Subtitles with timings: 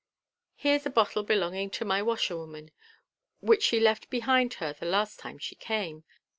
[0.55, 2.71] Here's a bottle belonging to my washerwoman,
[3.39, 6.05] which she left behind her the last time she came.